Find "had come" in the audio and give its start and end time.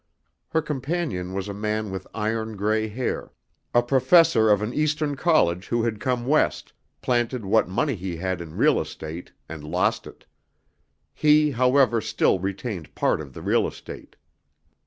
5.83-6.25